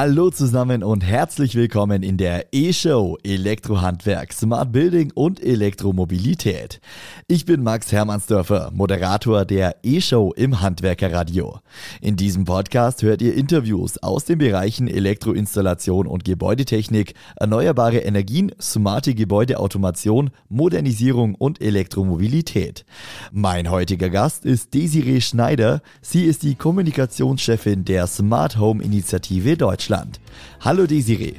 [0.00, 6.80] Hallo zusammen und herzlich willkommen in der E-Show Elektrohandwerk, Smart Building und Elektromobilität.
[7.26, 11.58] Ich bin Max Hermannsdörfer, Moderator der E-Show im Handwerkerradio.
[12.00, 19.16] In diesem Podcast hört ihr Interviews aus den Bereichen Elektroinstallation und Gebäudetechnik, erneuerbare Energien, smarte
[19.16, 22.84] Gebäudeautomation, Modernisierung und Elektromobilität.
[23.32, 25.82] Mein heutiger Gast ist Desiree Schneider.
[26.02, 29.87] Sie ist die Kommunikationschefin der Smart Home Initiative Deutschland.
[29.88, 30.20] Deutschland.
[30.60, 31.36] Hallo Desiree.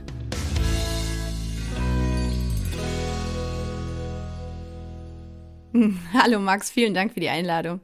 [6.13, 7.79] Hallo Max, vielen Dank für die Einladung.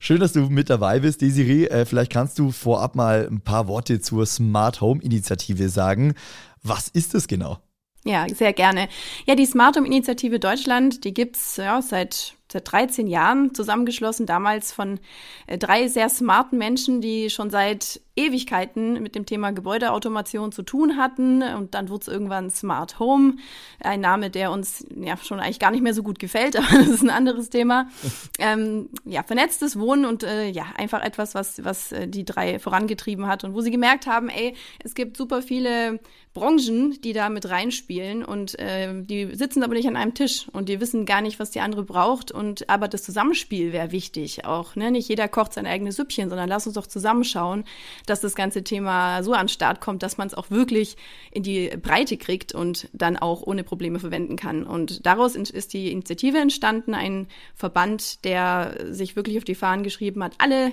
[0.00, 1.66] Schön, dass du mit dabei bist, Desiree.
[1.66, 6.14] Äh, vielleicht kannst du vorab mal ein paar Worte zur Smart Home Initiative sagen.
[6.62, 7.58] Was ist es genau?
[8.04, 8.88] Ja, sehr gerne.
[9.24, 14.72] Ja, die Smart Home Initiative Deutschland, die gibt's ja, seit seit 13 Jahren zusammengeschlossen, damals
[14.72, 15.00] von
[15.46, 20.96] äh, drei sehr smarten Menschen, die schon seit Ewigkeiten mit dem Thema Gebäudeautomation zu tun
[20.96, 21.42] hatten.
[21.42, 23.36] Und dann wurde es irgendwann Smart Home,
[23.80, 26.88] ein Name, der uns ja schon eigentlich gar nicht mehr so gut gefällt, aber das
[26.88, 27.88] ist ein anderes Thema.
[28.38, 33.26] ähm, ja, vernetztes Wohnen und äh, ja, einfach etwas, was, was äh, die drei vorangetrieben
[33.26, 36.00] hat und wo sie gemerkt haben, ey, es gibt super viele
[36.36, 40.68] Branchen, die da mit reinspielen und äh, die sitzen aber nicht an einem Tisch und
[40.68, 44.76] die wissen gar nicht, was die andere braucht und aber das Zusammenspiel wäre wichtig auch.
[44.76, 44.90] Ne?
[44.90, 47.64] Nicht jeder kocht sein eigenes Süppchen, sondern lass uns doch zusammenschauen,
[48.06, 50.96] dass das ganze Thema so an den Start kommt, dass man es auch wirklich
[51.30, 54.64] in die Breite kriegt und dann auch ohne Probleme verwenden kann.
[54.64, 60.22] Und daraus ist die Initiative entstanden, ein Verband, der sich wirklich auf die Fahnen geschrieben
[60.22, 60.72] hat, alle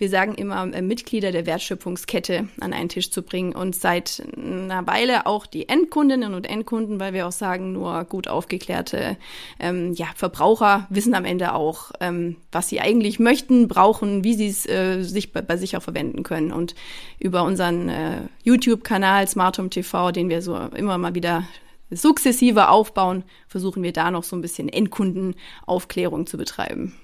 [0.00, 4.86] wir sagen immer, äh, Mitglieder der Wertschöpfungskette an einen Tisch zu bringen und seit einer
[4.86, 9.18] Weile auch die Endkundinnen und Endkunden, weil wir auch sagen, nur gut aufgeklärte
[9.58, 14.48] ähm, ja, Verbraucher wissen am Ende auch, ähm, was sie eigentlich möchten, brauchen, wie sie
[14.48, 16.50] es äh, sich bei, bei, sich auch verwenden können.
[16.50, 16.74] Und
[17.18, 21.44] über unseren äh, YouTube-Kanal Smart Home TV, den wir so immer mal wieder
[21.90, 26.94] sukzessive aufbauen, versuchen wir da noch so ein bisschen Endkundenaufklärung zu betreiben.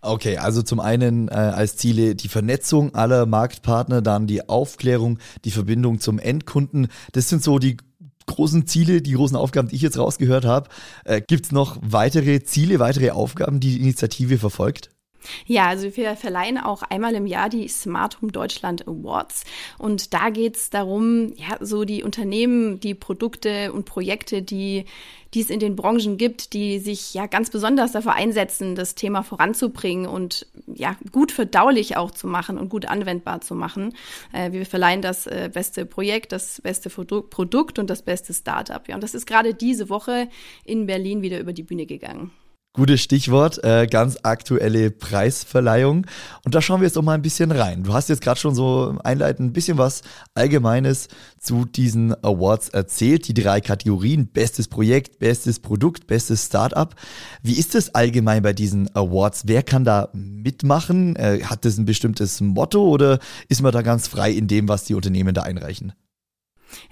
[0.00, 5.50] Okay, also zum einen äh, als Ziele die Vernetzung aller Marktpartner, dann die Aufklärung, die
[5.50, 6.86] Verbindung zum Endkunden.
[7.12, 7.78] Das sind so die
[8.26, 10.68] großen Ziele, die großen Aufgaben, die ich jetzt rausgehört habe.
[11.04, 14.90] Äh, Gibt es noch weitere Ziele, weitere Aufgaben, die die Initiative verfolgt?
[15.46, 19.44] Ja, also wir verleihen auch einmal im Jahr die Smart Home Deutschland Awards.
[19.78, 24.84] Und da geht's darum, ja, so die Unternehmen, die Produkte und Projekte, die,
[25.34, 29.22] die es in den Branchen gibt, die sich ja ganz besonders dafür einsetzen, das Thema
[29.22, 33.94] voranzubringen und ja, gut verdaulich auch zu machen und gut anwendbar zu machen.
[34.32, 38.86] Äh, wir verleihen das äh, beste Projekt, das beste Produkt und das beste Startup.
[38.88, 40.28] Ja, und das ist gerade diese Woche
[40.64, 42.30] in Berlin wieder über die Bühne gegangen.
[42.78, 46.06] Gutes Stichwort, äh, ganz aktuelle Preisverleihung.
[46.44, 47.82] Und da schauen wir jetzt auch mal ein bisschen rein.
[47.82, 50.02] Du hast jetzt gerade schon so einleitend ein bisschen was
[50.34, 51.08] Allgemeines
[51.40, 53.26] zu diesen Awards erzählt.
[53.26, 56.94] Die drei Kategorien, bestes Projekt, bestes Produkt, bestes Startup.
[57.42, 59.42] Wie ist es allgemein bei diesen Awards?
[59.46, 61.16] Wer kann da mitmachen?
[61.16, 63.18] Äh, hat das ein bestimmtes Motto oder
[63.48, 65.94] ist man da ganz frei in dem, was die Unternehmen da einreichen?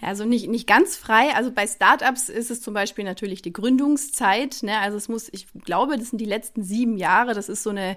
[0.00, 1.34] Also nicht, nicht ganz frei.
[1.34, 4.62] Also bei Startups ist es zum Beispiel natürlich die Gründungszeit.
[4.62, 4.78] Ne?
[4.78, 7.34] Also es muss, ich glaube, das sind die letzten sieben Jahre.
[7.34, 7.96] Das ist so eine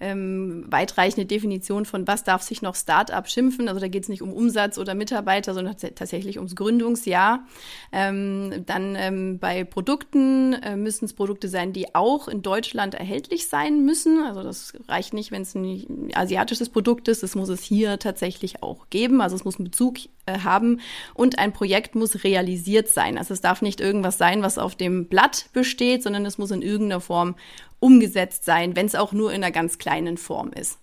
[0.00, 3.68] ähm, weitreichende Definition von, was darf sich noch Startup schimpfen.
[3.68, 7.46] Also da geht es nicht um Umsatz oder Mitarbeiter, sondern tatsächlich ums Gründungsjahr.
[7.92, 13.48] Ähm, dann ähm, bei Produkten äh, müssen es Produkte sein, die auch in Deutschland erhältlich
[13.48, 14.22] sein müssen.
[14.24, 17.22] Also das reicht nicht, wenn es ein asiatisches Produkt ist.
[17.22, 19.20] Das muss es hier tatsächlich auch geben.
[19.20, 20.80] Also es muss einen Bezug äh, haben
[21.14, 23.16] und ein Projekt muss realisiert sein.
[23.16, 26.62] Also es darf nicht irgendwas sein, was auf dem Blatt besteht, sondern es muss in
[26.62, 27.36] irgendeiner Form
[27.86, 30.78] umgesetzt sein, wenn es auch nur in einer ganz kleinen Form ist.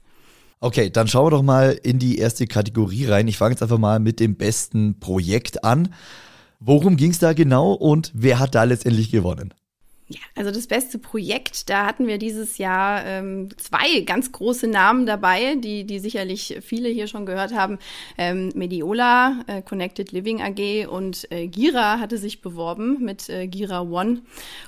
[0.62, 3.28] Okay, dann schauen wir doch mal in die erste Kategorie rein.
[3.28, 5.94] Ich fange jetzt einfach mal mit dem besten Projekt an.
[6.62, 9.54] Worum ging es da genau und wer hat da letztendlich gewonnen?
[10.10, 15.06] Ja, also das beste Projekt, da hatten wir dieses Jahr ähm, zwei ganz große Namen
[15.06, 17.80] dabei, die, die sicherlich viele hier schon gehört haben.
[18.18, 23.82] Ähm, Mediola, äh, Connected Living AG und äh, Gira hatte sich beworben mit äh, Gira
[23.82, 24.24] One.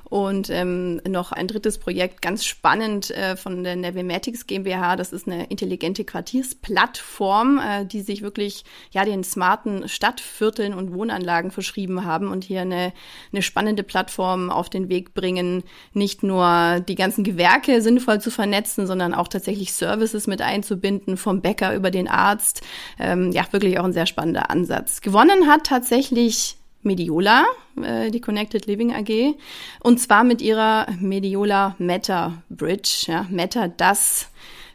[0.05, 4.95] Und ähm, noch ein drittes Projekt, ganz spannend äh, von der Nevimatics GmbH.
[4.95, 11.51] Das ist eine intelligente Quartiersplattform, äh, die sich wirklich ja den smarten Stadtvierteln und Wohnanlagen
[11.51, 12.93] verschrieben haben und hier eine,
[13.33, 15.63] eine spannende Plattform auf den Weg bringen bringen,
[15.93, 21.41] nicht nur die ganzen Gewerke sinnvoll zu vernetzen, sondern auch tatsächlich Services mit einzubinden, vom
[21.41, 22.61] Bäcker über den Arzt.
[22.99, 25.01] Ähm, ja, wirklich auch ein sehr spannender Ansatz.
[25.01, 27.45] Gewonnen hat tatsächlich Mediola,
[27.81, 29.33] äh, die Connected Living AG,
[29.81, 33.05] und zwar mit ihrer Mediola Meta Bridge.
[33.07, 34.29] Ja, Meta, das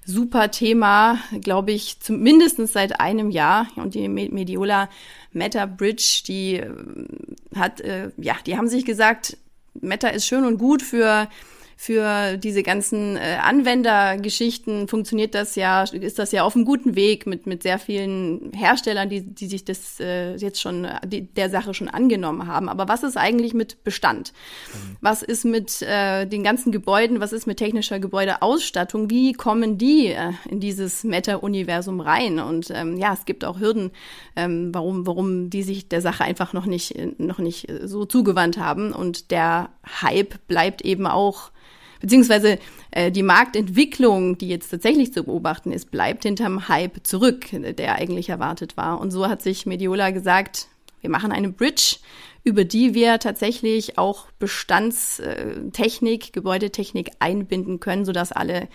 [0.04, 3.68] super Thema, glaube ich, zumindest seit einem Jahr.
[3.76, 4.88] Und die Mediola
[5.32, 6.74] Meta Bridge, die äh,
[7.54, 9.36] hat, äh, ja, die haben sich gesagt,
[9.74, 11.28] Meta ist schön und gut für
[11.82, 17.26] für diese ganzen äh, Anwendergeschichten funktioniert das ja, ist das ja auf einem guten Weg
[17.26, 21.72] mit, mit sehr vielen Herstellern, die, die sich das äh, jetzt schon, die, der Sache
[21.72, 22.68] schon angenommen haben.
[22.68, 24.34] Aber was ist eigentlich mit Bestand?
[24.74, 24.96] Mhm.
[25.00, 27.18] Was ist mit äh, den ganzen Gebäuden?
[27.18, 29.08] Was ist mit technischer Gebäudeausstattung?
[29.08, 32.40] Wie kommen die äh, in dieses Meta-Universum rein?
[32.40, 33.90] Und ähm, ja, es gibt auch Hürden,
[34.36, 38.92] ähm, warum, warum die sich der Sache einfach noch nicht, noch nicht so zugewandt haben.
[38.92, 39.70] Und der
[40.02, 41.52] Hype bleibt eben auch
[42.00, 42.58] beziehungsweise
[42.90, 48.28] äh, die Marktentwicklung, die jetzt tatsächlich zu beobachten ist, bleibt hinterm Hype zurück, der eigentlich
[48.28, 49.00] erwartet war.
[49.00, 50.68] Und so hat sich Mediola gesagt,
[51.00, 51.96] wir machen eine Bridge,
[52.42, 58.68] über die wir tatsächlich auch Bestandstechnik, Gebäudetechnik einbinden können, sodass alle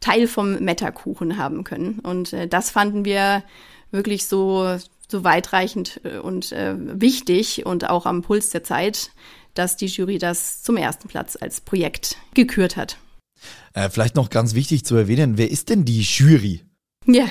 [0.00, 2.00] Teil vom Meta-Kuchen haben können.
[2.00, 3.44] Und äh, das fanden wir
[3.90, 4.76] wirklich so,
[5.08, 9.12] so weitreichend äh, und äh, wichtig und auch am Puls der Zeit,
[9.54, 12.98] dass die Jury das zum ersten Platz als Projekt gekürt hat.
[13.74, 16.62] Äh, vielleicht noch ganz wichtig zu erwähnen, wer ist denn die Jury?
[17.06, 17.26] Ja,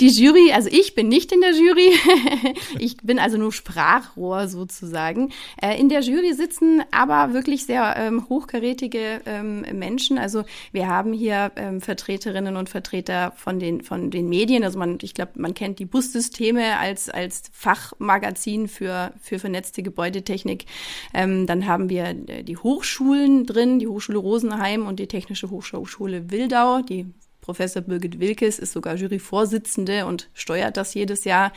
[0.00, 1.92] die Jury, also ich bin nicht in der Jury,
[2.78, 5.32] ich bin also nur Sprachrohr sozusagen.
[5.60, 10.18] Äh, in der Jury sitzen aber wirklich sehr ähm, hochkarätige ähm, Menschen.
[10.18, 14.64] Also wir haben hier ähm, Vertreterinnen und Vertreter von den, von den Medien.
[14.64, 20.66] Also man, ich glaube, man kennt die Bussysteme als, als Fachmagazin für, für vernetzte Gebäudetechnik.
[21.14, 26.30] Ähm, dann haben wir äh, die Hochschulen drin, die Hochschule Rosenheim und die Technische Hochschule
[26.30, 27.06] Wildau, die
[27.40, 31.52] Professor Birgit Wilkes ist sogar Juryvorsitzende und steuert das jedes Jahr.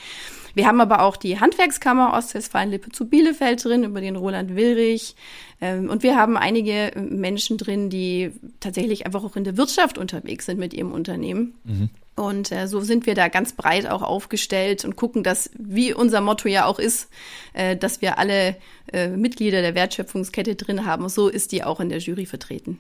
[0.56, 5.16] Wir haben aber auch die Handwerkskammer Ostwestfalen-Lippe zu Bielefeld drin, über den Roland Willrich.
[5.62, 10.46] Ähm, und wir haben einige Menschen drin, die tatsächlich einfach auch in der Wirtschaft unterwegs
[10.46, 11.56] sind mit ihrem Unternehmen.
[11.64, 11.90] Mhm.
[12.16, 16.22] Und äh, so sind wir da ganz breit auch aufgestellt und gucken, dass, wie unser
[16.22, 17.10] Motto ja auch ist,
[17.54, 18.56] äh, dass wir alle
[18.92, 21.10] äh, Mitglieder der Wertschöpfungskette drin haben.
[21.10, 22.78] so ist die auch in der Jury vertreten.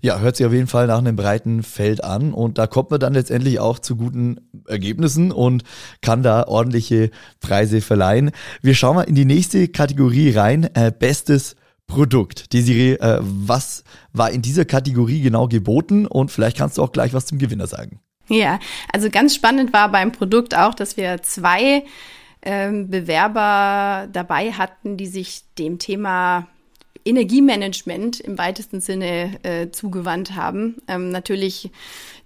[0.00, 3.00] Ja, hört sich auf jeden Fall nach einem breiten Feld an und da kommt man
[3.00, 5.62] dann letztendlich auch zu guten Ergebnissen und
[6.00, 7.10] kann da ordentliche
[7.40, 8.30] Preise verleihen.
[8.62, 11.56] Wir schauen mal in die nächste Kategorie rein, äh, bestes
[11.86, 12.52] Produkt.
[12.52, 17.12] Desiree, äh, was war in dieser Kategorie genau geboten und vielleicht kannst du auch gleich
[17.12, 18.00] was zum Gewinner sagen.
[18.28, 18.60] Ja,
[18.92, 21.84] also ganz spannend war beim Produkt auch, dass wir zwei
[22.42, 26.46] ähm, Bewerber dabei hatten, die sich dem Thema
[27.04, 30.76] Energiemanagement im weitesten Sinne äh, zugewandt haben.
[30.88, 31.70] Ähm, natürlich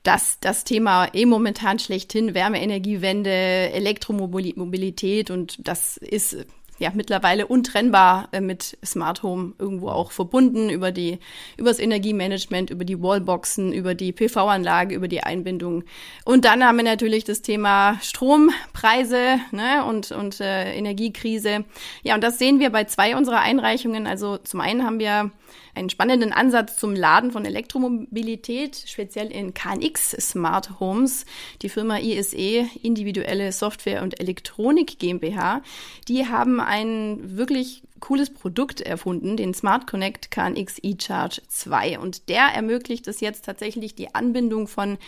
[0.03, 6.47] das, das Thema eh momentan schlechthin, Wärmeenergiewende, Elektromobilität und das ist
[6.79, 11.19] ja mittlerweile untrennbar äh, mit Smart Home irgendwo auch verbunden über die
[11.57, 15.85] über das Energiemanagement, über die Wallboxen, über die PV-Anlage, über die Einbindung.
[16.25, 21.65] Und dann haben wir natürlich das Thema Strompreise ne, und und äh, Energiekrise.
[22.03, 24.07] Ja, und das sehen wir bei zwei unserer Einreichungen.
[24.07, 25.31] Also zum einen haben wir
[25.75, 31.27] einen spannenden Ansatz zum Laden von Elektromobilität, speziell in KNX Smart Homes.
[31.63, 35.63] Die Firma ISE, Individuelle Software und Elektronik GmbH,
[36.09, 41.99] die haben ein wirklich cooles Produkt erfunden, den Smart Connect KNX eCharge 2.
[41.99, 44.99] Und der ermöglicht es jetzt tatsächlich die Anbindung von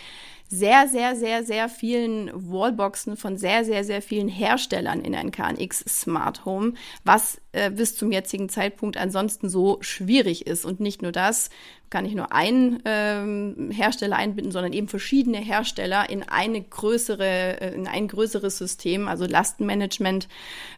[0.49, 5.79] sehr, sehr, sehr, sehr vielen Wallboxen von sehr, sehr, sehr vielen Herstellern in ein KNX
[5.87, 6.73] Smart Home,
[7.03, 10.65] was äh, bis zum jetzigen Zeitpunkt ansonsten so schwierig ist.
[10.65, 11.49] Und nicht nur das,
[11.89, 17.73] kann nicht nur einen ähm, Hersteller einbinden, sondern eben verschiedene Hersteller in eine größere, äh,
[17.73, 20.27] in ein größeres System, also Lastenmanagement.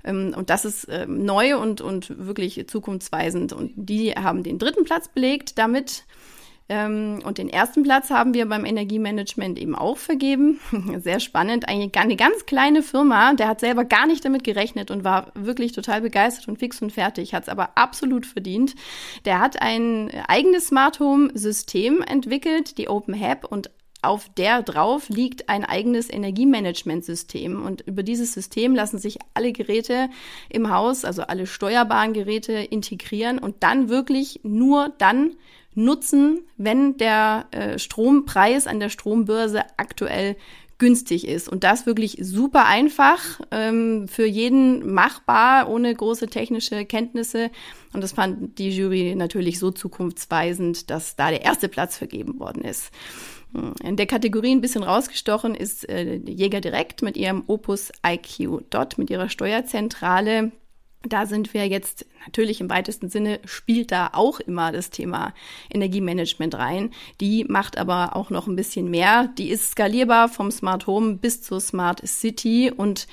[0.03, 3.53] Ähm, und das ist ähm, neu und, und wirklich zukunftsweisend.
[3.53, 6.05] Und die haben den dritten Platz belegt damit.
[6.69, 10.59] Ähm, und den ersten Platz haben wir beim Energiemanagement eben auch vergeben.
[10.97, 11.67] Sehr spannend.
[11.67, 15.71] Eine, eine ganz kleine Firma, der hat selber gar nicht damit gerechnet und war wirklich
[15.71, 18.75] total begeistert und fix und fertig, hat es aber absolut verdient.
[19.25, 23.71] Der hat ein eigenes Smart Home System entwickelt, die Open Hab und
[24.01, 27.65] auf der drauf liegt ein eigenes Energiemanagementsystem.
[27.65, 30.09] Und über dieses System lassen sich alle Geräte
[30.49, 35.35] im Haus, also alle steuerbaren Geräte integrieren und dann wirklich nur dann
[35.75, 40.35] nutzen, wenn der äh, Strompreis an der Strombörse aktuell
[40.79, 41.49] günstig ist.
[41.49, 47.51] Und das wirklich super einfach, ähm, für jeden machbar, ohne große technische Kenntnisse.
[47.93, 52.63] Und das fand die Jury natürlich so zukunftsweisend, dass da der erste Platz vergeben worden
[52.63, 52.91] ist.
[53.83, 58.97] In der Kategorie ein bisschen rausgestochen ist äh, Jäger Direkt mit ihrem Opus IQ Dot,
[58.97, 60.51] mit ihrer Steuerzentrale
[61.03, 65.33] Da sind wir jetzt natürlich im weitesten Sinne spielt da auch immer das Thema
[65.73, 66.91] Energiemanagement rein.
[67.21, 69.29] Die macht aber auch noch ein bisschen mehr.
[69.37, 73.07] Die ist skalierbar vom Smart Home bis zur Smart City und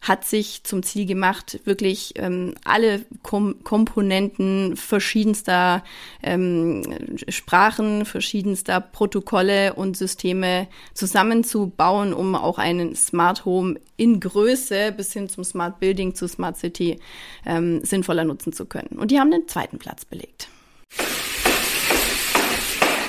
[0.00, 5.82] hat sich zum Ziel gemacht, wirklich ähm, alle Kom Komponenten verschiedenster
[6.22, 6.82] ähm,
[7.28, 15.28] Sprachen, verschiedenster Protokolle und Systeme zusammenzubauen, um auch einen Smart Home in Größe bis hin
[15.28, 16.98] zum Smart Building zu Smart City
[17.44, 18.98] ähm, sinnvoller nutzen zu können.
[18.98, 20.48] Und die haben den zweiten Platz belegt.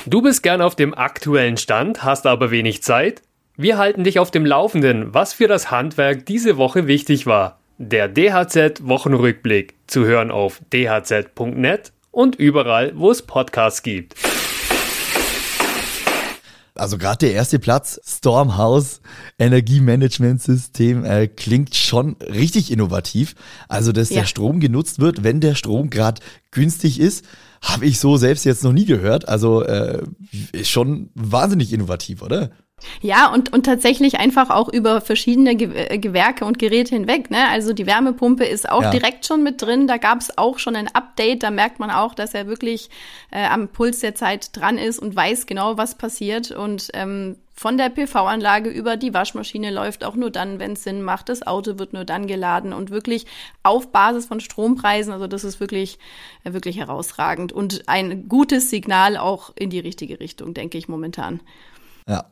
[0.06, 3.22] Du bist gern auf dem aktuellen Stand, hast aber wenig Zeit?
[3.62, 7.60] Wir halten dich auf dem Laufenden, was für das Handwerk diese Woche wichtig war.
[7.76, 14.14] Der DHZ Wochenrückblick zu hören auf dhz.net und überall, wo es Podcasts gibt.
[16.74, 19.02] Also gerade der erste Platz, Stormhouse
[19.38, 23.34] Energiemanagementsystem, äh, klingt schon richtig innovativ.
[23.68, 24.20] Also, dass ja.
[24.20, 27.26] der Strom genutzt wird, wenn der Strom gerade günstig ist,
[27.60, 29.28] habe ich so selbst jetzt noch nie gehört.
[29.28, 30.02] Also äh,
[30.52, 32.50] ist schon wahnsinnig innovativ, oder?
[33.00, 37.30] Ja, und, und tatsächlich einfach auch über verschiedene äh, Gewerke und Geräte hinweg.
[37.30, 37.48] Ne?
[37.50, 38.90] Also die Wärmepumpe ist auch ja.
[38.90, 39.86] direkt schon mit drin.
[39.86, 41.42] Da gab es auch schon ein Update.
[41.42, 42.90] Da merkt man auch, dass er wirklich
[43.30, 46.50] äh, am Puls der Zeit dran ist und weiß genau, was passiert.
[46.50, 51.02] Und ähm, von der PV-Anlage über die Waschmaschine läuft auch nur dann, wenn es Sinn
[51.02, 51.28] macht.
[51.28, 53.26] Das Auto wird nur dann geladen und wirklich
[53.62, 55.12] auf Basis von Strompreisen.
[55.12, 55.98] Also das ist wirklich,
[56.44, 61.40] äh, wirklich herausragend und ein gutes Signal auch in die richtige Richtung, denke ich momentan.
[62.08, 62.24] Ja,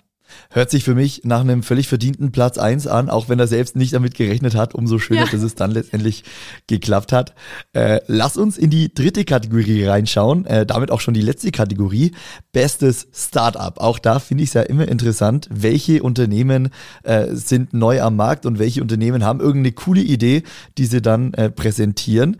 [0.50, 3.76] Hört sich für mich nach einem völlig verdienten Platz eins an, auch wenn er selbst
[3.76, 4.74] nicht damit gerechnet hat.
[4.74, 5.30] Umso schöner, ja.
[5.30, 6.24] dass es dann letztendlich
[6.66, 7.34] geklappt hat.
[7.72, 10.46] Äh, lass uns in die dritte Kategorie reinschauen.
[10.46, 12.12] Äh, damit auch schon die letzte Kategorie.
[12.52, 13.78] Bestes Startup.
[13.78, 16.70] Auch da finde ich es ja immer interessant, welche Unternehmen
[17.02, 20.42] äh, sind neu am Markt und welche Unternehmen haben irgendeine coole Idee,
[20.76, 22.36] die sie dann äh, präsentieren.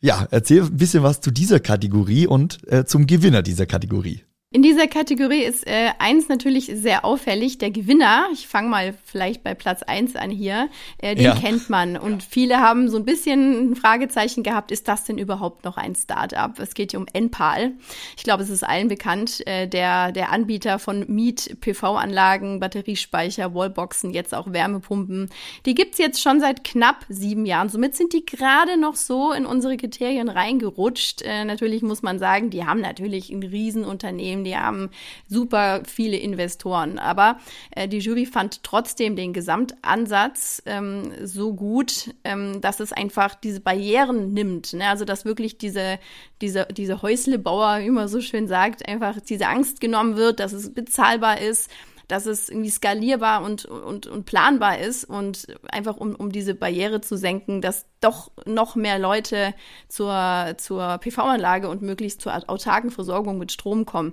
[0.00, 4.22] Ja, erzähl ein bisschen was zu dieser Kategorie und äh, zum Gewinner dieser Kategorie.
[4.52, 8.26] In dieser Kategorie ist äh, eins natürlich sehr auffällig, der Gewinner.
[8.32, 10.68] Ich fange mal vielleicht bei Platz eins an hier.
[10.98, 11.36] Äh, den ja.
[11.36, 11.96] kennt man.
[11.96, 15.94] Und viele haben so ein bisschen ein Fragezeichen gehabt, ist das denn überhaupt noch ein
[15.94, 16.58] Startup?
[16.58, 17.74] Es geht hier um Enpal.
[18.16, 24.34] Ich glaube, es ist allen bekannt, äh, der, der Anbieter von Miet-PV-Anlagen, Batteriespeicher, Wallboxen, jetzt
[24.34, 25.30] auch Wärmepumpen.
[25.64, 27.68] Die gibt's jetzt schon seit knapp sieben Jahren.
[27.68, 31.22] Somit sind die gerade noch so in unsere Kriterien reingerutscht.
[31.22, 34.90] Äh, natürlich muss man sagen, die haben natürlich ein Riesenunternehmen Unternehmen, die haben
[35.28, 36.98] super viele Investoren.
[36.98, 37.38] Aber
[37.70, 43.60] äh, die Jury fand trotzdem den Gesamtansatz ähm, so gut, ähm, dass es einfach diese
[43.60, 44.72] Barrieren nimmt.
[44.72, 44.88] Ne?
[44.88, 45.98] Also dass wirklich diese,
[46.40, 50.72] diese, diese Häuslebauer, wie man so schön sagt, einfach diese Angst genommen wird, dass es
[50.72, 51.70] bezahlbar ist
[52.10, 57.00] dass es irgendwie skalierbar und, und, und planbar ist und einfach um, um diese Barriere
[57.00, 59.54] zu senken, dass doch noch mehr Leute
[59.88, 64.12] zur, zur PV-Anlage und möglichst zur autarken Versorgung mit Strom kommen.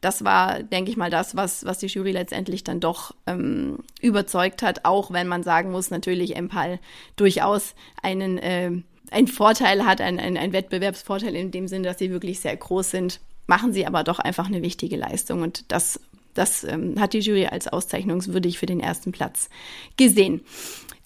[0.00, 4.62] Das war, denke ich mal, das, was, was die Jury letztendlich dann doch ähm, überzeugt
[4.62, 6.80] hat, auch wenn man sagen muss, natürlich Empal
[7.14, 8.72] durchaus einen äh,
[9.12, 12.90] ein Vorteil hat, ein, ein, ein Wettbewerbsvorteil in dem Sinne, dass sie wirklich sehr groß
[12.90, 16.00] sind machen sie aber doch einfach eine wichtige Leistung und das
[16.36, 19.48] das ähm, hat die Jury als auszeichnungswürdig für den ersten Platz
[19.96, 20.42] gesehen.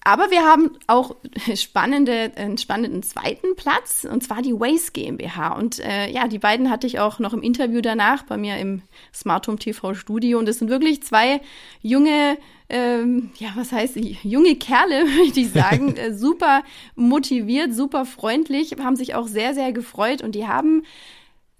[0.03, 1.15] Aber wir haben auch
[1.55, 5.55] spannende, einen spannenden zweiten Platz, und zwar die Waze GmbH.
[5.55, 8.81] Und äh, ja, die beiden hatte ich auch noch im Interview danach bei mir im
[9.13, 10.39] Smart Home TV Studio.
[10.39, 11.41] Und es sind wirklich zwei
[11.83, 12.37] junge,
[12.69, 16.63] ähm, ja, was heißt, junge Kerle, würde ich sagen, äh, super
[16.95, 20.23] motiviert, super freundlich, haben sich auch sehr, sehr gefreut.
[20.23, 20.83] Und die haben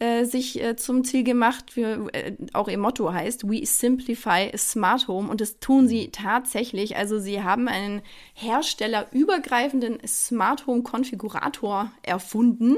[0.01, 5.07] äh, sich äh, zum Ziel gemacht, für, äh, auch ihr Motto heißt, We Simplify Smart
[5.07, 6.95] Home und das tun sie tatsächlich.
[6.97, 8.01] Also sie haben einen
[8.33, 12.77] herstellerübergreifenden Smart Home Konfigurator erfunden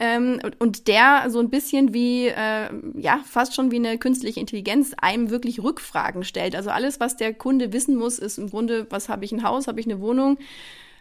[0.00, 4.40] ähm, und, und, der so ein bisschen wie, äh, ja, fast schon wie eine künstliche
[4.40, 6.56] Intelligenz einem wirklich Rückfragen stellt.
[6.56, 9.68] Also alles, was der Kunde wissen muss, ist im Grunde, was habe ich ein Haus,
[9.68, 10.36] habe ich eine Wohnung,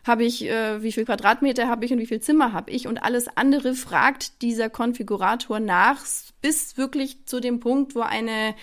[0.05, 2.87] habe ich, äh, wie viel Quadratmeter habe ich und wie viel Zimmer habe ich?
[2.87, 6.05] Und alles andere fragt dieser Konfigurator nach,
[6.41, 8.53] bis wirklich zu dem Punkt, wo eine,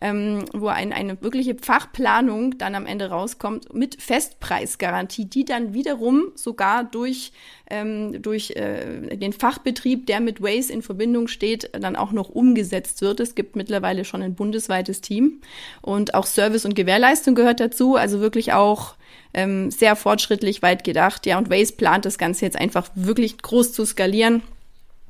[0.00, 6.30] ähm, wo ein, eine wirkliche Fachplanung dann am Ende rauskommt mit Festpreisgarantie, die dann wiederum
[6.36, 7.32] sogar durch,
[7.68, 13.02] ähm, durch äh, den Fachbetrieb, der mit Waze in Verbindung steht, dann auch noch umgesetzt
[13.02, 13.18] wird.
[13.18, 15.40] Es gibt mittlerweile schon ein bundesweites Team.
[15.80, 18.94] Und auch Service und Gewährleistung gehört dazu, also wirklich auch
[19.34, 21.26] ähm, sehr fortschrittlich, weit gedacht.
[21.26, 24.42] Ja, und Waze plant das Ganze jetzt einfach wirklich groß zu skalieren.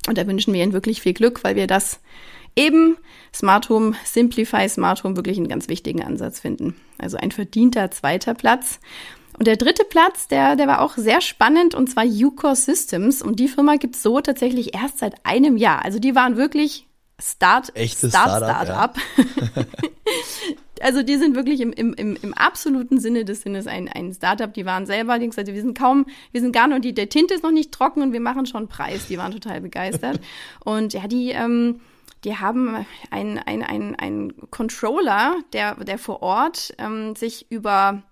[0.09, 2.01] Und da wünschen wir Ihnen wirklich viel Glück, weil wir das
[2.57, 2.97] eben
[3.35, 6.77] Smart Home, Simplify Smart Home wirklich einen ganz wichtigen Ansatz finden.
[6.99, 8.81] Also ein verdienter zweiter Platz.
[9.39, 13.23] Und der dritte Platz, der, der war auch sehr spannend, und zwar Ucore Systems.
[13.23, 15.85] Und die Firma gibt's so tatsächlich erst seit einem Jahr.
[15.85, 16.87] Also die waren wirklich
[17.23, 18.97] Start, Echtes Start, Startup, Startup.
[19.57, 19.65] Ja.
[20.81, 24.53] also die sind wirklich im, im, im, im absoluten Sinne des Sinnes ein, ein Startup.
[24.53, 27.35] Die waren selber, die gesagt, wir sind kaum, wir sind gar noch, die, der Tinte
[27.35, 29.07] ist noch nicht trocken und wir machen schon Preis.
[29.07, 30.21] Die waren total begeistert.
[30.65, 31.81] und ja, die, ähm,
[32.25, 38.03] die haben einen ein, ein, ein Controller, der, der vor Ort ähm, sich über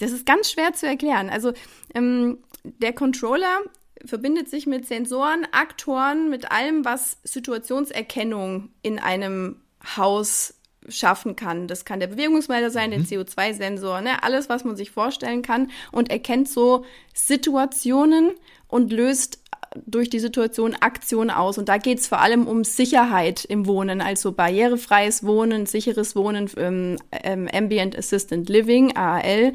[0.00, 1.30] das ist ganz schwer zu erklären.
[1.30, 1.52] Also
[1.94, 3.60] ähm, der Controller
[4.04, 9.56] verbindet sich mit Sensoren, Aktoren, mit allem, was Situationserkennung in einem
[9.96, 10.54] Haus
[10.88, 11.68] schaffen kann.
[11.68, 13.06] Das kann der Bewegungsmelder sein, mhm.
[13.06, 14.22] der CO2-Sensor, ne?
[14.22, 18.32] alles, was man sich vorstellen kann und erkennt so Situationen
[18.68, 19.38] und löst
[19.86, 21.58] durch die Situation Aktion aus.
[21.58, 26.50] Und da geht es vor allem um Sicherheit im Wohnen, also barrierefreies Wohnen, sicheres Wohnen,
[26.56, 29.52] ähm, ähm, Ambient Assistant Living, AAL.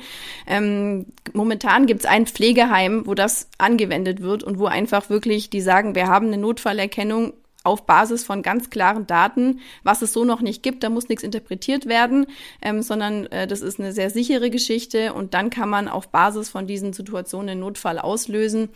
[0.48, 5.62] Ähm, momentan gibt es ein Pflegeheim, wo das angewendet wird und wo einfach wirklich die
[5.62, 7.34] sagen, wir haben eine Notfallerkennung
[7.68, 10.84] auf Basis von ganz klaren Daten, was es so noch nicht gibt.
[10.84, 12.26] Da muss nichts interpretiert werden,
[12.62, 16.50] ähm, sondern äh, das ist eine sehr sichere Geschichte und dann kann man auf Basis
[16.50, 18.70] von diesen Situationen einen Notfall auslösen.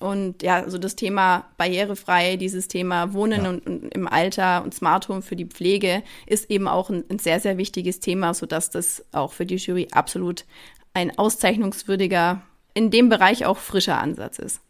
[0.00, 3.50] Und ja, also das Thema barrierefrei, dieses Thema Wohnen ja.
[3.50, 7.18] und, und, im Alter und Smart Home für die Pflege ist eben auch ein, ein
[7.18, 10.44] sehr, sehr wichtiges Thema, sodass das auch für die Jury absolut
[10.94, 12.42] ein auszeichnungswürdiger,
[12.74, 14.60] in dem Bereich auch frischer Ansatz ist.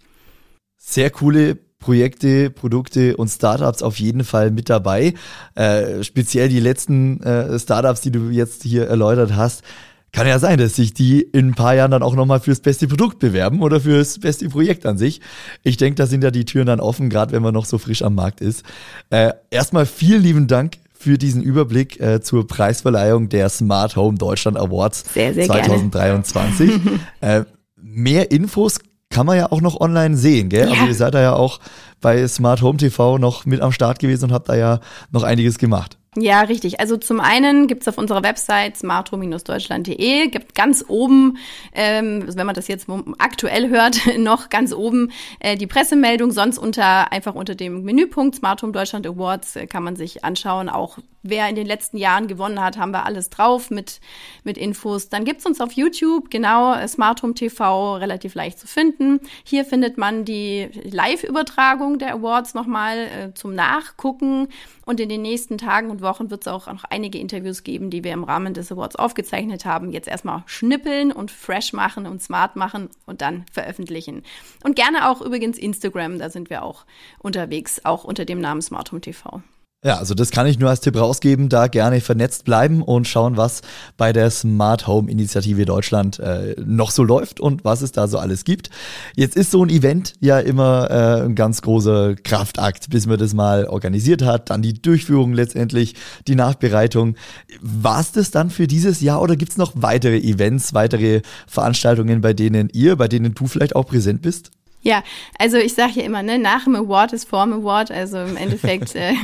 [0.76, 5.14] Sehr coole Projekte, Produkte und Startups auf jeden Fall mit dabei.
[5.54, 9.62] Äh, speziell die letzten äh, Startups, die du jetzt hier erläutert hast.
[10.10, 12.88] Kann ja sein, dass sich die in ein paar Jahren dann auch nochmal fürs beste
[12.88, 15.20] Produkt bewerben oder fürs beste Projekt an sich.
[15.62, 18.02] Ich denke, da sind ja die Türen dann offen, gerade wenn man noch so frisch
[18.02, 18.64] am Markt ist.
[19.10, 24.56] Äh, erstmal vielen lieben Dank für diesen Überblick äh, zur Preisverleihung der Smart Home Deutschland
[24.56, 26.70] Awards sehr, sehr 2023.
[27.20, 27.44] äh,
[27.76, 28.80] mehr Infos
[29.18, 30.68] kann man ja auch noch online sehen, gell?
[30.68, 30.80] Also ja.
[30.80, 31.58] Also ihr seid da ja auch
[32.00, 34.78] bei Smart Home TV noch mit am Start gewesen und habt da ja
[35.10, 35.98] noch einiges gemacht.
[36.20, 36.80] Ja, richtig.
[36.80, 41.38] Also zum einen gibt's auf unserer Website smarthome-deutschland.de, gibt ganz oben,
[41.72, 46.32] ähm, wenn man das jetzt aktuell hört, noch ganz oben äh, die Pressemeldung.
[46.32, 50.68] Sonst unter einfach unter dem Menüpunkt Smart Home Deutschland Awards äh, kann man sich anschauen,
[50.68, 54.00] auch wer in den letzten Jahren gewonnen hat, haben wir alles drauf mit,
[54.44, 55.08] mit Infos.
[55.08, 59.20] Dann gibt's uns auf YouTube, genau, Smart Home TV, relativ leicht zu finden.
[59.44, 64.48] Hier findet man die Live-Übertragung der Awards nochmal äh, zum Nachgucken.
[64.86, 68.04] Und in den nächsten Tagen und Wochen wird es auch noch einige Interviews geben, die
[68.04, 69.92] wir im Rahmen des Awards aufgezeichnet haben.
[69.92, 74.22] Jetzt erstmal schnippeln und fresh machen und smart machen und dann veröffentlichen.
[74.64, 76.84] Und gerne auch übrigens Instagram, da sind wir auch
[77.18, 79.42] unterwegs, auch unter dem Namen Smart Home TV.
[79.84, 83.36] Ja, also das kann ich nur als Tipp rausgeben, da gerne vernetzt bleiben und schauen,
[83.36, 83.62] was
[83.96, 88.18] bei der Smart Home Initiative Deutschland äh, noch so läuft und was es da so
[88.18, 88.70] alles gibt.
[89.14, 93.34] Jetzt ist so ein Event ja immer äh, ein ganz großer Kraftakt, bis man das
[93.34, 95.94] mal organisiert hat, dann die Durchführung letztendlich,
[96.26, 97.14] die Nachbereitung.
[97.60, 102.32] War es das dann für dieses Jahr oder gibt's noch weitere Events, weitere Veranstaltungen, bei
[102.32, 104.50] denen ihr, bei denen du vielleicht auch präsent bist?
[104.80, 105.02] Ja,
[105.38, 107.90] also ich sage ja immer, ne, nach dem Award ist vor dem Award.
[107.90, 109.14] Also im Endeffekt, äh,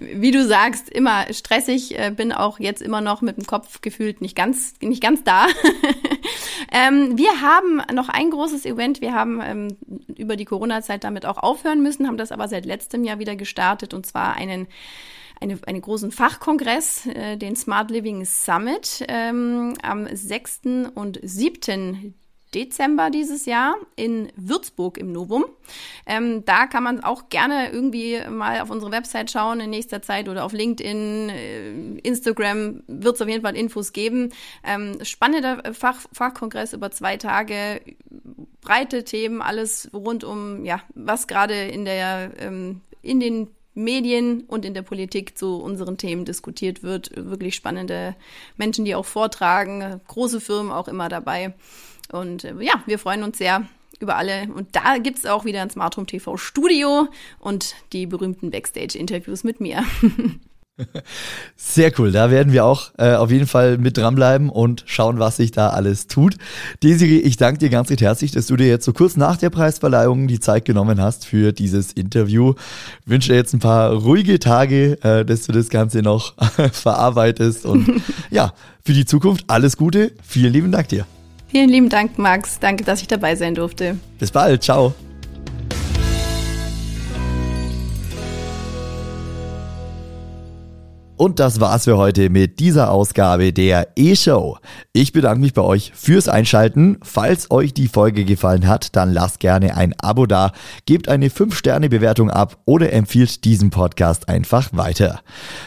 [0.00, 1.98] wie du sagst, immer stressig.
[1.98, 5.46] Äh, bin auch jetzt immer noch mit dem Kopf gefühlt nicht ganz, nicht ganz da.
[6.72, 9.00] ähm, wir haben noch ein großes Event.
[9.00, 9.76] Wir haben ähm,
[10.16, 13.92] über die Corona-Zeit damit auch aufhören müssen, haben das aber seit letztem Jahr wieder gestartet
[13.92, 14.66] und zwar einen
[15.38, 20.90] eine, einen großen Fachkongress, äh, den Smart Living Summit, ähm, am 6.
[20.94, 22.14] und 7.
[22.56, 25.44] Dezember dieses Jahr in Würzburg im Novum.
[26.06, 30.28] Ähm, da kann man auch gerne irgendwie mal auf unsere Website schauen in nächster Zeit
[30.30, 34.30] oder auf LinkedIn, äh, Instagram wird es auf jeden Fall Infos geben.
[34.64, 37.82] Ähm, spannender Fach, Fachkongress über zwei Tage,
[38.62, 44.64] breite Themen, alles rund um, ja, was gerade in der, ähm, in den Medien und
[44.64, 47.10] in der Politik zu unseren Themen diskutiert wird.
[47.14, 48.16] Wirklich spannende
[48.56, 51.54] Menschen, die auch vortragen, große Firmen auch immer dabei.
[52.12, 53.66] Und äh, ja, wir freuen uns sehr
[54.00, 54.48] über alle.
[54.54, 59.44] Und da gibt es auch wieder ein Smart Home TV Studio und die berühmten Backstage-Interviews
[59.44, 59.84] mit mir.
[61.56, 65.38] Sehr cool, da werden wir auch äh, auf jeden Fall mit dranbleiben und schauen, was
[65.38, 66.36] sich da alles tut.
[66.82, 69.48] Desiree, ich danke dir ganz recht herzlich, dass du dir jetzt so kurz nach der
[69.48, 72.52] Preisverleihung die Zeit genommen hast für dieses Interview.
[73.00, 76.34] Ich wünsche dir jetzt ein paar ruhige Tage, äh, dass du das Ganze noch
[76.72, 78.52] verarbeitest und ja,
[78.84, 80.12] für die Zukunft alles Gute.
[80.22, 81.06] Vielen lieben Dank dir.
[81.48, 82.58] Vielen lieben Dank, Max.
[82.58, 83.98] Danke, dass ich dabei sein durfte.
[84.18, 84.62] Bis bald.
[84.62, 84.94] Ciao.
[91.18, 94.58] Und das war's für heute mit dieser Ausgabe der E-Show.
[94.92, 96.98] Ich bedanke mich bei euch fürs Einschalten.
[97.02, 100.52] Falls euch die Folge gefallen hat, dann lasst gerne ein Abo da,
[100.84, 105.20] gebt eine 5-Sterne-Bewertung ab oder empfiehlt diesen Podcast einfach weiter.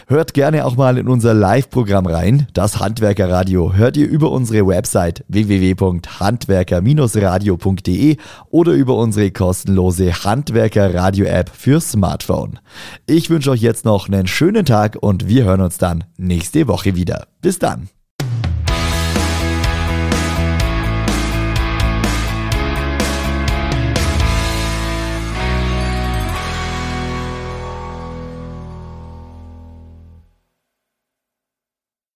[0.06, 2.46] Hört gerne auch mal in unser Live-Programm rein.
[2.52, 8.16] Das Handwerkerradio hört ihr über unsere Website www.handwerker-radio.de
[8.50, 12.60] oder über unsere kostenlose Handwerker-Radio-App für Smartphone.
[13.06, 16.96] Ich wünsche euch jetzt noch einen schönen Tag und wir hören uns dann nächste Woche
[16.96, 17.26] wieder.
[17.40, 17.88] Bis dann.